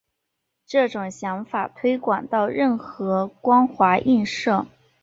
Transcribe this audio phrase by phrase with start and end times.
[0.65, 4.65] 这种想法推广到任何光滑映射。